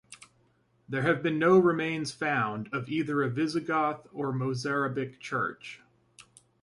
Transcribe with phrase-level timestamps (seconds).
[0.89, 5.81] There have been no remains found of either a Visigoth or a Mozarabic church.